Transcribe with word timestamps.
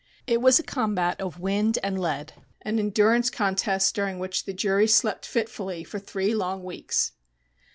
It 0.25 0.41
was 0.41 0.57
a 0.57 0.63
combat 0.63 1.21
of 1.21 1.39
wind 1.39 1.77
and 1.83 2.01
lead 2.01 2.33
an 2.63 2.79
endurance 2.79 3.29
contest 3.29 3.93
during 3.93 4.17
which 4.17 4.45
the 4.45 4.51
jury 4.51 4.87
slept 4.87 5.27
fitfully 5.27 5.83
for 5.83 5.99
three 5.99 6.33
long 6.33 6.63
weeks. 6.63 7.11